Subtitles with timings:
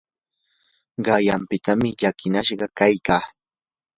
[1.05, 3.23] qanyanpitanam llakinashqa kaykaa.